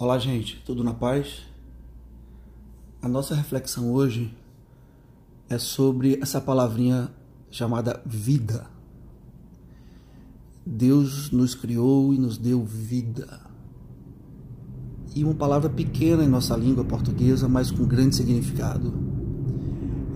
Olá, 0.00 0.18
gente, 0.18 0.62
tudo 0.64 0.82
na 0.82 0.94
paz? 0.94 1.42
A 3.02 3.06
nossa 3.06 3.34
reflexão 3.34 3.92
hoje 3.92 4.34
é 5.46 5.58
sobre 5.58 6.18
essa 6.22 6.40
palavrinha 6.40 7.10
chamada 7.50 8.00
vida. 8.06 8.64
Deus 10.64 11.30
nos 11.30 11.54
criou 11.54 12.14
e 12.14 12.18
nos 12.18 12.38
deu 12.38 12.64
vida. 12.64 13.42
E 15.14 15.22
uma 15.22 15.34
palavra 15.34 15.68
pequena 15.68 16.24
em 16.24 16.28
nossa 16.28 16.56
língua 16.56 16.82
portuguesa, 16.82 17.46
mas 17.46 17.70
com 17.70 17.84
grande 17.84 18.16
significado. 18.16 18.94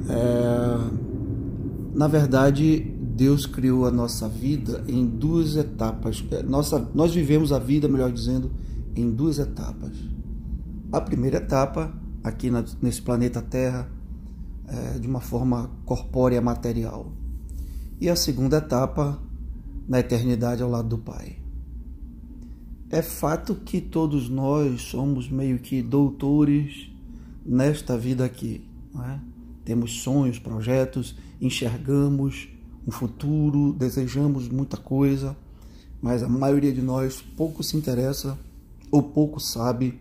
É... 0.08 1.94
Na 1.94 2.08
verdade, 2.08 2.80
Deus 2.80 3.44
criou 3.44 3.84
a 3.84 3.90
nossa 3.90 4.30
vida 4.30 4.82
em 4.88 5.04
duas 5.06 5.56
etapas. 5.56 6.24
É, 6.30 6.42
nossa, 6.42 6.88
nós 6.94 7.14
vivemos 7.14 7.52
a 7.52 7.58
vida, 7.58 7.86
melhor 7.86 8.10
dizendo, 8.10 8.50
em 8.94 9.10
duas 9.10 9.38
etapas. 9.38 9.96
A 10.92 11.00
primeira 11.00 11.38
etapa, 11.38 11.92
aqui 12.22 12.50
na, 12.50 12.64
nesse 12.80 13.02
planeta 13.02 13.42
Terra, 13.42 13.90
é, 14.66 14.98
de 14.98 15.06
uma 15.06 15.20
forma 15.20 15.70
corpórea 15.84 16.40
material. 16.40 17.12
E 18.00 18.08
a 18.08 18.16
segunda 18.16 18.58
etapa, 18.58 19.20
na 19.88 20.00
eternidade 20.00 20.62
ao 20.62 20.70
lado 20.70 20.88
do 20.88 20.98
Pai. 20.98 21.36
É 22.90 23.02
fato 23.02 23.54
que 23.56 23.80
todos 23.80 24.28
nós 24.28 24.82
somos 24.82 25.28
meio 25.28 25.58
que 25.58 25.82
doutores 25.82 26.90
nesta 27.44 27.98
vida 27.98 28.24
aqui. 28.24 28.64
É? 28.96 29.18
Temos 29.64 30.02
sonhos, 30.02 30.38
projetos, 30.38 31.16
enxergamos 31.40 32.48
um 32.86 32.90
futuro, 32.90 33.72
desejamos 33.72 34.48
muita 34.48 34.76
coisa, 34.76 35.36
mas 36.00 36.22
a 36.22 36.28
maioria 36.28 36.72
de 36.72 36.82
nós 36.82 37.22
pouco 37.36 37.62
se 37.62 37.76
interessa 37.76 38.38
ou 38.94 39.02
pouco 39.02 39.40
sabe 39.40 40.00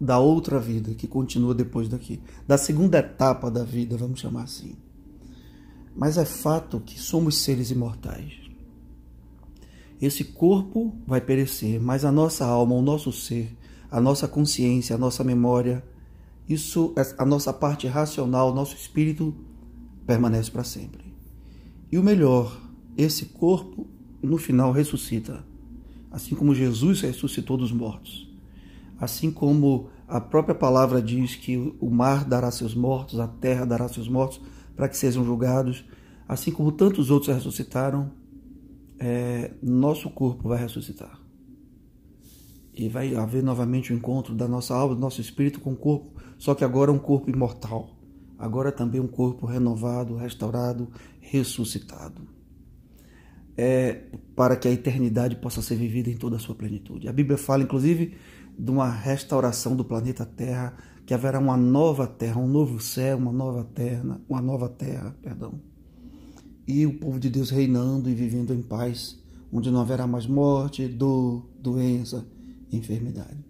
da 0.00 0.18
outra 0.18 0.58
vida 0.58 0.94
que 0.94 1.06
continua 1.06 1.54
depois 1.54 1.90
daqui, 1.90 2.18
da 2.48 2.56
segunda 2.56 3.00
etapa 3.00 3.50
da 3.50 3.62
vida, 3.62 3.98
vamos 3.98 4.18
chamar 4.18 4.44
assim. 4.44 4.76
Mas 5.94 6.16
é 6.16 6.24
fato 6.24 6.80
que 6.80 6.98
somos 6.98 7.36
seres 7.42 7.70
imortais. 7.70 8.32
Esse 10.00 10.24
corpo 10.24 10.96
vai 11.06 11.20
perecer, 11.20 11.78
mas 11.78 12.02
a 12.02 12.10
nossa 12.10 12.46
alma, 12.46 12.74
o 12.74 12.80
nosso 12.80 13.12
ser, 13.12 13.54
a 13.90 14.00
nossa 14.00 14.26
consciência, 14.26 14.96
a 14.96 14.98
nossa 14.98 15.22
memória, 15.22 15.84
isso, 16.48 16.94
a 17.18 17.26
nossa 17.26 17.52
parte 17.52 17.86
racional, 17.86 18.52
o 18.52 18.54
nosso 18.54 18.74
espírito 18.74 19.34
permanece 20.06 20.50
para 20.50 20.64
sempre. 20.64 21.14
E 21.92 21.98
o 21.98 22.02
melhor, 22.02 22.58
esse 22.96 23.26
corpo 23.26 23.86
no 24.22 24.38
final 24.38 24.72
ressuscita 24.72 25.49
assim 26.10 26.34
como 26.34 26.54
Jesus 26.54 27.00
ressuscitou 27.02 27.56
dos 27.56 27.70
mortos. 27.70 28.28
Assim 28.98 29.30
como 29.30 29.88
a 30.08 30.20
própria 30.20 30.54
palavra 30.54 31.00
diz 31.00 31.36
que 31.36 31.56
o 31.80 31.88
mar 31.88 32.24
dará 32.24 32.50
seus 32.50 32.74
mortos, 32.74 33.20
a 33.20 33.28
terra 33.28 33.64
dará 33.64 33.88
seus 33.88 34.08
mortos, 34.08 34.40
para 34.74 34.88
que 34.88 34.96
sejam 34.96 35.24
julgados, 35.24 35.84
assim 36.28 36.50
como 36.50 36.72
tantos 36.72 37.10
outros 37.10 37.34
ressuscitaram, 37.34 38.10
é, 38.98 39.52
nosso 39.62 40.10
corpo 40.10 40.48
vai 40.48 40.58
ressuscitar. 40.58 41.18
E 42.74 42.88
vai 42.88 43.14
haver 43.14 43.42
novamente 43.42 43.92
o 43.92 43.96
encontro 43.96 44.34
da 44.34 44.48
nossa 44.48 44.74
alma, 44.74 44.94
do 44.94 45.00
nosso 45.00 45.20
espírito 45.20 45.60
com 45.60 45.72
o 45.72 45.76
corpo, 45.76 46.12
só 46.38 46.54
que 46.54 46.64
agora 46.64 46.90
é 46.90 46.94
um 46.94 46.98
corpo 46.98 47.30
imortal. 47.30 47.96
Agora 48.38 48.70
é 48.70 48.72
também 48.72 49.00
um 49.00 49.06
corpo 49.06 49.46
renovado, 49.46 50.16
restaurado, 50.16 50.88
ressuscitado 51.20 52.39
é, 53.56 54.04
para 54.34 54.56
que 54.56 54.68
a 54.68 54.70
eternidade 54.70 55.36
possa 55.36 55.60
ser 55.62 55.76
vivida 55.76 56.10
em 56.10 56.16
toda 56.16 56.36
a 56.36 56.38
sua 56.38 56.54
plenitude. 56.54 57.08
A 57.08 57.12
Bíblia 57.12 57.36
fala, 57.36 57.62
inclusive, 57.62 58.14
de 58.58 58.70
uma 58.70 58.90
restauração 58.90 59.76
do 59.76 59.84
planeta 59.84 60.24
Terra, 60.24 60.76
que 61.06 61.14
haverá 61.14 61.38
uma 61.38 61.56
nova 61.56 62.06
terra, 62.06 62.40
um 62.40 62.46
novo 62.46 62.78
céu, 62.78 63.18
uma 63.18 63.32
nova 63.32 63.64
terra, 63.64 64.20
uma 64.28 64.40
nova 64.40 64.68
terra, 64.68 65.16
perdão. 65.20 65.60
E 66.68 66.86
o 66.86 66.98
povo 66.98 67.18
de 67.18 67.28
Deus 67.28 67.50
reinando 67.50 68.08
e 68.08 68.14
vivendo 68.14 68.54
em 68.54 68.62
paz, 68.62 69.20
onde 69.52 69.70
não 69.72 69.80
haverá 69.80 70.06
mais 70.06 70.26
morte, 70.26 70.86
dor, 70.86 71.48
doença, 71.60 72.24
enfermidade. 72.70 73.44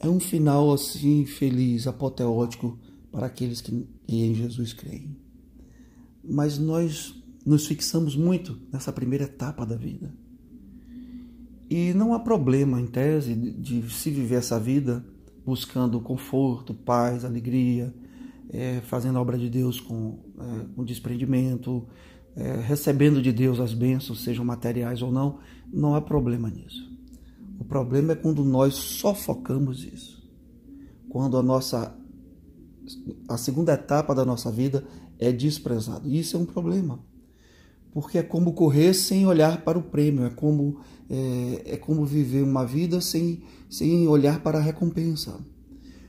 É 0.00 0.08
um 0.08 0.18
final 0.18 0.72
assim 0.72 1.24
feliz, 1.24 1.86
apoteótico 1.86 2.76
para 3.12 3.26
aqueles 3.26 3.60
que 3.60 3.86
em 4.08 4.34
Jesus 4.34 4.72
creem. 4.72 5.16
Mas 6.24 6.58
nós 6.58 7.14
nos 7.44 7.66
fixamos 7.66 8.16
muito 8.16 8.58
nessa 8.72 8.92
primeira 8.92 9.24
etapa 9.24 9.66
da 9.66 9.76
vida. 9.76 10.14
E 11.68 11.92
não 11.94 12.14
há 12.14 12.20
problema, 12.20 12.80
em 12.80 12.86
tese, 12.86 13.34
de 13.34 13.82
se 13.90 14.10
viver 14.10 14.36
essa 14.36 14.58
vida 14.58 15.04
buscando 15.44 16.00
conforto, 16.00 16.72
paz, 16.72 17.24
alegria, 17.24 17.94
é, 18.50 18.80
fazendo 18.82 19.18
a 19.18 19.20
obra 19.20 19.36
de 19.36 19.50
Deus 19.50 19.80
com, 19.80 20.20
é, 20.38 20.64
com 20.74 20.84
desprendimento, 20.84 21.86
é, 22.36 22.60
recebendo 22.60 23.20
de 23.20 23.32
Deus 23.32 23.60
as 23.60 23.74
bênçãos, 23.74 24.22
sejam 24.22 24.44
materiais 24.44 25.02
ou 25.02 25.12
não, 25.12 25.38
não 25.72 25.94
há 25.94 26.00
problema 26.00 26.48
nisso. 26.48 26.90
O 27.58 27.64
problema 27.64 28.12
é 28.12 28.16
quando 28.16 28.44
nós 28.44 28.74
só 28.74 29.14
focamos 29.14 29.84
isso. 29.84 30.22
Quando 31.08 31.36
a 31.36 31.42
nossa 31.42 31.96
a 33.28 33.38
segunda 33.38 33.72
etapa 33.72 34.14
da 34.14 34.26
nossa 34.26 34.50
vida 34.50 34.86
é 35.18 35.32
desprezada. 35.32 36.06
Isso 36.06 36.36
é 36.36 36.40
um 36.40 36.44
problema 36.44 37.00
porque 37.94 38.18
é 38.18 38.22
como 38.24 38.52
correr 38.54 38.92
sem 38.92 39.24
olhar 39.24 39.62
para 39.62 39.78
o 39.78 39.82
prêmio, 39.82 40.26
é 40.26 40.30
como, 40.30 40.80
é, 41.08 41.62
é 41.64 41.76
como 41.76 42.04
viver 42.04 42.42
uma 42.42 42.66
vida 42.66 43.00
sem, 43.00 43.44
sem 43.70 44.08
olhar 44.08 44.42
para 44.42 44.58
a 44.58 44.60
recompensa. 44.60 45.38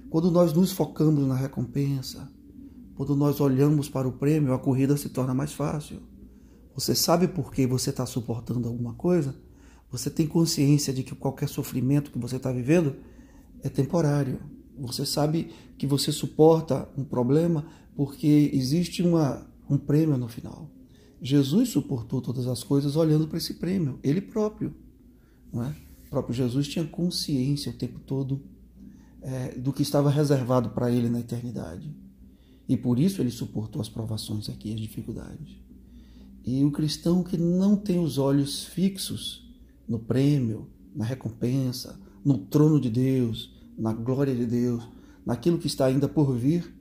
Quando 0.10 0.32
nós 0.32 0.52
nos 0.52 0.72
focamos 0.72 1.28
na 1.28 1.36
recompensa, 1.36 2.28
quando 2.96 3.16
nós 3.16 3.40
olhamos 3.40 3.88
para 3.88 4.08
o 4.08 4.14
prêmio, 4.14 4.52
a 4.52 4.58
corrida 4.58 4.98
se 4.98 5.10
torna 5.10 5.36
mais 5.36 5.54
fácil. 5.54 6.00
Você 6.74 6.96
sabe 6.96 7.28
por 7.28 7.54
que 7.54 7.68
você 7.68 7.92
está 7.92 8.06
suportando 8.06 8.68
alguma 8.68 8.96
coisa? 8.96 9.36
Você 9.92 10.10
tem 10.10 10.26
consciência 10.26 10.92
de 10.92 11.04
que 11.04 11.14
qualquer 11.14 11.48
sofrimento 11.48 12.10
que 12.10 12.18
você 12.18 12.38
está 12.38 12.52
vivendo 12.52 12.96
é 13.62 13.70
temporário. 13.70 14.40
Você 14.80 15.06
sabe 15.06 15.52
que 15.78 15.86
você 15.86 16.12
suporta 16.12 16.90
um 16.98 17.04
problema 17.04 17.64
porque 17.96 18.50
existe 18.54 19.04
uma, 19.04 19.46
um 19.70 19.78
prêmio 19.78 20.18
no 20.18 20.28
final. 20.28 20.75
Jesus 21.22 21.70
suportou 21.70 22.22
todas 22.22 22.48
as 22.48 22.64
coisas 22.64 22.96
olhando 22.96 23.28
para 23.28 23.38
esse 23.38 23.56
prêmio, 23.56 24.00
ele 24.04 24.22
próprio. 24.22 24.76
Não 25.52 25.64
é? 25.64 25.76
O 26.06 26.10
próprio 26.10 26.36
Jesus 26.36 26.68
tinha 26.68 26.86
consciência 26.86 27.72
o 27.72 27.76
tempo 27.76 28.00
todo 28.00 28.42
é, 29.22 29.56
do 29.58 29.74
que 29.74 29.82
estava 29.82 30.10
reservado 30.10 30.70
para 30.70 30.92
ele 30.92 31.10
na 31.10 31.20
eternidade. 31.20 31.96
E 32.68 32.76
por 32.76 33.00
isso 33.00 33.22
ele 33.22 33.32
suportou 33.32 33.82
as 33.82 33.90
provações 33.90 34.50
aqui, 34.50 34.74
as 34.74 34.80
dificuldades. 34.80 35.58
E 36.46 36.64
o 36.64 36.72
cristão 36.72 37.24
que 37.24 37.38
não 37.38 37.76
tem 37.76 38.00
os 38.00 38.18
olhos 38.18 38.66
fixos 38.66 39.52
no 39.88 40.00
prêmio, 40.00 40.68
na 40.96 41.04
recompensa, 41.04 42.00
no 42.24 42.38
trono 42.38 42.80
de 42.80 42.90
Deus, 42.90 43.54
na 43.78 43.94
glória 43.94 44.36
de 44.36 44.46
Deus, 44.46 44.88
naquilo 45.26 45.58
que 45.58 45.68
está 45.68 45.86
ainda 45.86 46.08
por 46.08 46.36
vir, 46.36 46.74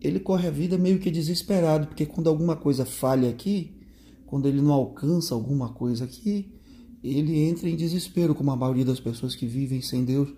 ele 0.00 0.18
corre 0.18 0.48
a 0.48 0.50
vida 0.50 0.78
meio 0.78 0.98
que 0.98 1.10
desesperado, 1.10 1.88
porque 1.88 2.06
quando 2.06 2.28
alguma 2.28 2.56
coisa 2.56 2.84
falha 2.84 3.28
aqui, 3.28 3.76
quando 4.26 4.48
ele 4.48 4.60
não 4.62 4.72
alcança 4.72 5.34
alguma 5.34 5.70
coisa 5.70 6.04
aqui, 6.04 6.54
ele 7.02 7.40
entra 7.40 7.68
em 7.68 7.76
desespero, 7.76 8.34
como 8.34 8.50
a 8.50 8.56
maioria 8.56 8.84
das 8.84 9.00
pessoas 9.00 9.34
que 9.34 9.46
vivem 9.46 9.82
sem 9.82 10.04
Deus, 10.04 10.32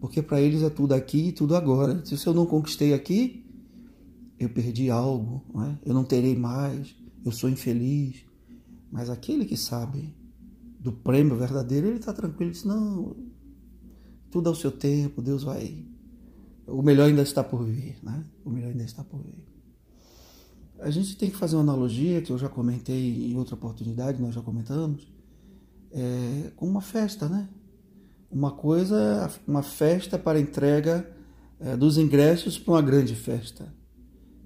porque 0.00 0.22
para 0.22 0.40
eles 0.40 0.62
é 0.62 0.70
tudo 0.70 0.94
aqui 0.94 1.28
e 1.28 1.32
tudo 1.32 1.54
agora. 1.54 2.04
Se 2.04 2.26
eu 2.26 2.34
não 2.34 2.46
conquistei 2.46 2.92
aqui, 2.92 3.44
eu 4.38 4.48
perdi 4.48 4.90
algo, 4.90 5.44
não 5.52 5.64
é? 5.64 5.78
eu 5.84 5.94
não 5.94 6.04
terei 6.04 6.36
mais, 6.36 6.94
eu 7.24 7.32
sou 7.32 7.48
infeliz. 7.48 8.24
Mas 8.90 9.10
aquele 9.10 9.44
que 9.44 9.56
sabe 9.56 10.14
do 10.78 10.92
prêmio 10.92 11.36
verdadeiro, 11.36 11.86
ele 11.86 11.98
está 11.98 12.12
tranquilo, 12.12 12.44
ele 12.44 12.50
diz, 12.50 12.64
não, 12.64 13.16
tudo 14.30 14.48
ao 14.48 14.54
seu 14.54 14.70
tempo, 14.70 15.22
Deus 15.22 15.42
vai 15.42 15.84
o 16.66 16.82
melhor 16.82 17.08
ainda 17.08 17.22
está 17.22 17.42
por 17.42 17.64
vir, 17.64 17.96
né? 18.02 18.24
O 18.44 18.50
melhor 18.50 18.70
ainda 18.70 18.84
está 18.84 19.02
por 19.02 19.20
vir. 19.22 19.44
A 20.80 20.90
gente 20.90 21.16
tem 21.16 21.30
que 21.30 21.36
fazer 21.36 21.56
uma 21.56 21.62
analogia 21.62 22.20
que 22.20 22.30
eu 22.32 22.38
já 22.38 22.48
comentei 22.48 23.30
em 23.30 23.36
outra 23.36 23.54
oportunidade, 23.54 24.20
nós 24.20 24.34
já 24.34 24.42
comentamos, 24.42 25.12
é, 25.92 26.50
com 26.56 26.66
uma 26.66 26.80
festa, 26.80 27.28
né? 27.28 27.48
Uma 28.30 28.50
coisa, 28.50 29.30
uma 29.46 29.62
festa 29.62 30.18
para 30.18 30.40
entrega 30.40 31.08
é, 31.60 31.76
dos 31.76 31.96
ingressos 31.96 32.58
para 32.58 32.74
uma 32.74 32.82
grande 32.82 33.14
festa. 33.14 33.72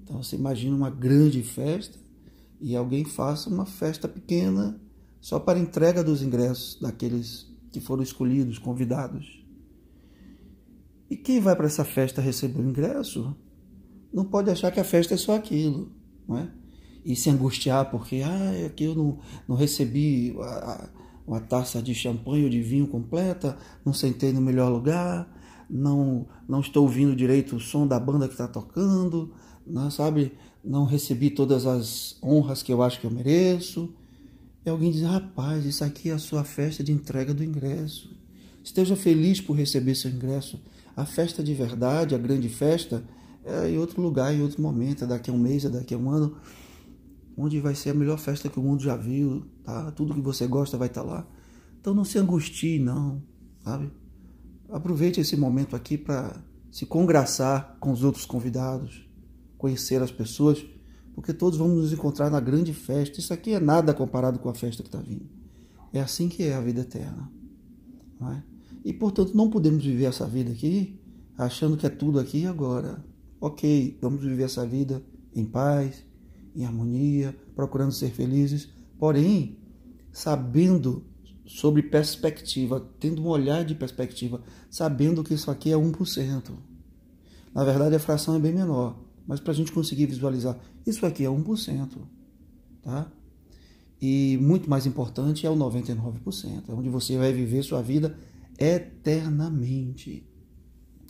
Então 0.03 0.21
você 0.21 0.35
imagina 0.35 0.75
uma 0.75 0.89
grande 0.89 1.41
festa 1.41 1.97
e 2.61 2.75
alguém 2.75 3.05
faça 3.05 3.49
uma 3.49 3.65
festa 3.65 4.07
pequena 4.07 4.79
só 5.19 5.39
para 5.39 5.59
entrega 5.59 6.03
dos 6.03 6.21
ingressos 6.21 6.79
daqueles 6.79 7.47
que 7.71 7.79
foram 7.79 8.03
escolhidos, 8.03 8.57
convidados. 8.57 9.38
E 11.09 11.17
quem 11.17 11.39
vai 11.39 11.55
para 11.55 11.65
essa 11.65 11.83
festa 11.83 12.21
receber 12.21 12.61
o 12.61 12.69
ingresso 12.69 13.35
não 14.13 14.25
pode 14.25 14.49
achar 14.49 14.71
que 14.71 14.79
a 14.79 14.83
festa 14.83 15.13
é 15.13 15.17
só 15.17 15.35
aquilo, 15.35 15.91
não 16.27 16.37
é? 16.37 16.51
E 17.03 17.15
se 17.15 17.29
angustiar 17.29 17.89
porque 17.89 18.21
ah, 18.23 18.65
aqui 18.65 18.83
eu 18.83 18.95
não, 18.95 19.19
não 19.47 19.55
recebi 19.55 20.35
a, 20.39 20.89
uma 21.25 21.39
taça 21.39 21.81
de 21.81 21.93
champanhe 21.93 22.43
ou 22.43 22.49
de 22.49 22.61
vinho 22.61 22.87
completa, 22.87 23.57
não 23.85 23.93
sentei 23.93 24.33
no 24.33 24.41
melhor 24.41 24.69
lugar, 24.69 25.27
não 25.69 26.27
não 26.47 26.59
estou 26.59 26.83
ouvindo 26.83 27.15
direito 27.15 27.55
o 27.55 27.59
som 27.59 27.87
da 27.87 27.99
banda 27.99 28.27
que 28.27 28.33
está 28.33 28.47
tocando, 28.47 29.33
não, 29.65 29.89
sabe? 29.91 30.33
Não 30.63 30.85
recebi 30.85 31.29
todas 31.29 31.65
as 31.65 32.17
honras 32.23 32.63
que 32.63 32.73
eu 32.73 32.81
acho 32.81 32.99
que 32.99 33.05
eu 33.05 33.11
mereço. 33.11 33.93
E 34.65 34.69
alguém 34.69 34.91
diz, 34.91 35.03
rapaz, 35.03 35.65
isso 35.65 35.83
aqui 35.83 36.09
é 36.09 36.13
a 36.13 36.17
sua 36.17 36.43
festa 36.43 36.83
de 36.83 36.91
entrega 36.91 37.33
do 37.33 37.43
ingresso. 37.43 38.09
Esteja 38.63 38.95
feliz 38.95 39.39
por 39.39 39.53
receber 39.53 39.95
seu 39.95 40.11
ingresso. 40.11 40.61
A 40.99 41.05
festa 41.05 41.41
de 41.41 41.53
verdade, 41.53 42.13
a 42.13 42.17
grande 42.17 42.49
festa, 42.49 43.01
é 43.45 43.69
em 43.69 43.77
outro 43.77 44.01
lugar, 44.01 44.35
em 44.35 44.41
outro 44.41 44.61
momento, 44.61 45.05
é 45.05 45.07
daqui 45.07 45.31
a 45.31 45.33
um 45.33 45.37
mês, 45.37 45.63
é 45.63 45.69
daqui 45.69 45.93
a 45.93 45.97
um 45.97 46.09
ano, 46.09 46.35
onde 47.37 47.57
vai 47.61 47.73
ser 47.73 47.91
a 47.91 47.93
melhor 47.93 48.19
festa 48.19 48.49
que 48.49 48.59
o 48.59 48.61
mundo 48.61 48.83
já 48.83 48.97
viu, 48.97 49.45
tá? 49.63 49.91
Tudo 49.91 50.13
que 50.13 50.19
você 50.19 50.45
gosta 50.45 50.77
vai 50.77 50.89
estar 50.89 51.03
tá 51.03 51.07
lá. 51.09 51.27
Então 51.79 51.93
não 51.93 52.03
se 52.03 52.19
angustie, 52.19 52.79
não, 52.79 53.23
sabe? 53.63 53.89
Aproveite 54.69 55.21
esse 55.21 55.37
momento 55.37 55.73
aqui 55.73 55.97
para 55.97 56.35
se 56.69 56.85
congraçar 56.85 57.77
com 57.79 57.93
os 57.93 58.03
outros 58.03 58.25
convidados, 58.25 59.09
conhecer 59.57 60.01
as 60.01 60.11
pessoas, 60.11 60.65
porque 61.15 61.31
todos 61.31 61.57
vamos 61.57 61.77
nos 61.77 61.93
encontrar 61.93 62.29
na 62.29 62.41
grande 62.41 62.73
festa. 62.73 63.21
Isso 63.21 63.33
aqui 63.33 63.53
é 63.53 63.59
nada 63.61 63.93
comparado 63.93 64.37
com 64.37 64.49
a 64.49 64.53
festa 64.53 64.83
que 64.83 64.89
está 64.89 64.99
vindo. 64.99 65.29
É 65.93 66.01
assim 66.01 66.27
que 66.27 66.43
é 66.43 66.55
a 66.55 66.59
vida 66.59 66.81
eterna. 66.81 67.31
Não 68.19 68.33
é? 68.33 68.43
E 68.83 68.93
portanto 68.93 69.35
não 69.35 69.49
podemos 69.49 69.83
viver 69.83 70.05
essa 70.05 70.25
vida 70.25 70.51
aqui 70.51 70.99
achando 71.37 71.77
que 71.77 71.85
é 71.85 71.89
tudo 71.89 72.19
aqui 72.19 72.39
e 72.39 72.45
agora. 72.45 73.03
Ok, 73.39 73.97
vamos 74.01 74.21
viver 74.21 74.43
essa 74.43 74.65
vida 74.65 75.01
em 75.33 75.45
paz, 75.45 76.03
em 76.55 76.65
harmonia, 76.65 77.35
procurando 77.55 77.93
ser 77.93 78.11
felizes, 78.11 78.67
porém 78.97 79.57
sabendo 80.11 81.05
sobre 81.45 81.81
perspectiva, 81.81 82.85
tendo 82.99 83.23
um 83.23 83.27
olhar 83.27 83.63
de 83.63 83.73
perspectiva, 83.73 84.41
sabendo 84.69 85.23
que 85.23 85.33
isso 85.33 85.49
aqui 85.49 85.71
é 85.71 85.75
1%. 85.75 86.51
Na 87.55 87.63
verdade, 87.63 87.95
a 87.95 87.99
fração 87.99 88.35
é 88.35 88.39
bem 88.39 88.53
menor, 88.53 88.99
mas 89.25 89.39
para 89.39 89.53
a 89.53 89.55
gente 89.55 89.71
conseguir 89.71 90.05
visualizar, 90.05 90.59
isso 90.85 91.05
aqui 91.05 91.23
é 91.23 91.29
1%. 91.29 91.89
Tá? 92.83 93.11
E 94.01 94.37
muito 94.41 94.69
mais 94.69 94.85
importante 94.85 95.45
é 95.45 95.49
o 95.49 95.55
99%, 95.55 96.63
é 96.67 96.71
onde 96.71 96.89
você 96.89 97.17
vai 97.17 97.33
viver 97.33 97.63
sua 97.63 97.81
vida 97.81 98.15
eternamente. 98.59 100.25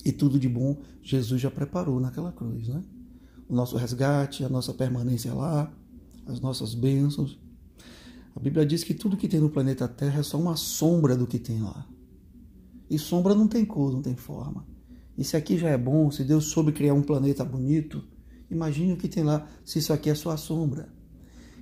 E 0.05 0.11
tudo 0.11 0.39
de 0.39 0.47
bom 0.47 0.77
Jesus 1.01 1.41
já 1.41 1.51
preparou 1.51 1.99
naquela 1.99 2.31
cruz, 2.31 2.67
né? 2.67 2.81
O 3.47 3.55
nosso 3.55 3.75
resgate, 3.77 4.43
a 4.43 4.49
nossa 4.49 4.73
permanência 4.73 5.33
lá, 5.33 5.73
as 6.25 6.39
nossas 6.39 6.73
bênçãos. 6.73 7.39
A 8.35 8.39
Bíblia 8.39 8.65
diz 8.65 8.83
que 8.83 8.93
tudo 8.93 9.17
que 9.17 9.27
tem 9.27 9.39
no 9.39 9.49
planeta 9.49 9.87
Terra 9.87 10.19
é 10.19 10.23
só 10.23 10.37
uma 10.39 10.55
sombra 10.55 11.17
do 11.17 11.27
que 11.27 11.39
tem 11.39 11.61
lá. 11.61 11.87
E 12.89 12.97
sombra 12.97 13.35
não 13.35 13.47
tem 13.47 13.65
cor, 13.65 13.91
não 13.91 14.01
tem 14.01 14.15
forma. 14.15 14.65
E 15.17 15.23
se 15.23 15.35
aqui 15.35 15.57
já 15.57 15.69
é 15.69 15.77
bom, 15.77 16.09
se 16.09 16.23
Deus 16.23 16.45
soube 16.45 16.71
criar 16.71 16.93
um 16.93 17.01
planeta 17.01 17.43
bonito, 17.43 18.03
imagine 18.49 18.93
o 18.93 18.97
que 18.97 19.09
tem 19.09 19.23
lá, 19.23 19.45
se 19.65 19.79
isso 19.79 19.91
aqui 19.91 20.09
é 20.09 20.15
só 20.15 20.31
a 20.31 20.37
sombra. 20.37 20.87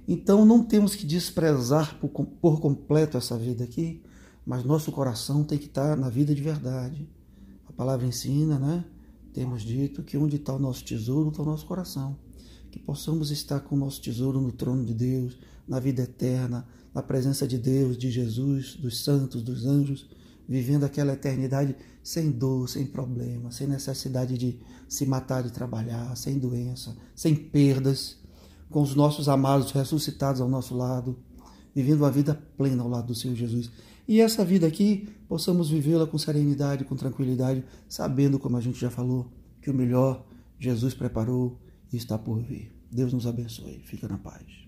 Então 0.08 0.46
não 0.46 0.64
temos 0.64 0.96
que 0.96 1.06
desprezar 1.06 2.00
por, 2.00 2.10
por 2.10 2.62
completo 2.62 3.18
essa 3.18 3.38
vida 3.38 3.64
aqui, 3.64 4.02
mas 4.48 4.64
nosso 4.64 4.92
coração 4.92 5.44
tem 5.44 5.60
que 5.60 5.68
estar 5.68 5.96
na 5.96 6.10
vida 6.10 6.34
de 6.34 6.42
verdade. 6.42 7.08
A 7.68 7.72
palavra 7.74 8.08
ensina, 8.08 8.58
né? 8.58 8.84
Temos 9.32 9.62
dito 9.62 10.02
que 10.02 10.18
onde 10.18 10.38
está 10.38 10.56
o 10.56 10.60
nosso 10.60 10.84
tesouro, 10.84 11.30
está 11.30 11.44
o 11.44 11.46
nosso 11.46 11.68
coração 11.68 12.18
que 12.72 12.80
possamos 12.80 13.32
estar 13.32 13.60
com 13.62 13.76
o 13.76 13.80
nosso 13.80 14.02
tesouro 14.02 14.40
no 14.40 14.52
trono 14.52 14.86
de 14.86 14.94
Deus, 14.94 15.38
na 15.68 15.80
vida 15.80 16.04
eterna, 16.04 16.68
na 16.94 17.02
presença 17.02 17.48
de 17.48 17.58
Deus, 17.58 17.98
de 17.98 18.12
Jesus, 18.12 18.76
dos 18.76 19.04
santos, 19.04 19.42
dos 19.42 19.66
anjos, 19.66 20.08
vivendo 20.48 20.84
aquela 20.84 21.14
eternidade 21.14 21.76
sem 22.04 22.32
dor, 22.32 22.70
sem 22.70 22.86
problema, 22.86 23.52
sem 23.52 23.68
necessidade 23.68 24.38
de 24.38 24.60
se 24.88 25.06
matar 25.06 25.44
de 25.44 25.52
trabalhar, 25.52 26.16
sem 26.16 26.38
doença, 26.38 26.96
sem 27.16 27.36
perdas, 27.36 28.18
com 28.70 28.82
os 28.82 28.96
nossos 28.96 29.28
amados 29.28 29.72
ressuscitados 29.72 30.40
ao 30.40 30.48
nosso 30.48 30.76
lado, 30.76 31.18
vivendo 31.78 32.06
a 32.06 32.10
vida 32.10 32.34
plena 32.58 32.82
ao 32.82 32.90
lado 32.90 33.06
do 33.06 33.14
Senhor 33.14 33.36
Jesus. 33.36 33.70
E 34.08 34.20
essa 34.20 34.44
vida 34.44 34.66
aqui, 34.66 35.08
possamos 35.28 35.70
vivê-la 35.70 36.08
com 36.08 36.18
serenidade, 36.18 36.84
com 36.84 36.96
tranquilidade, 36.96 37.64
sabendo, 37.88 38.40
como 38.40 38.58
a 38.58 38.62
gente 38.62 38.80
já 38.80 38.90
falou, 38.90 39.32
que 39.62 39.70
o 39.70 39.74
melhor 39.76 40.26
Jesus 40.58 40.96
preparou 40.96 41.56
e 41.94 41.98
está 41.98 42.18
por 42.18 42.40
vir. 42.40 42.74
Deus 42.92 43.14
nos 43.14 43.28
abençoe. 43.28 43.80
Fica 43.86 44.08
na 44.08 44.18
paz. 44.18 44.67